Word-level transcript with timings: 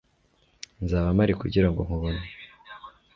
nzaba 0.83 1.09
mpari 1.15 1.33
kugirango 1.41 1.79
nkubone 1.85 2.25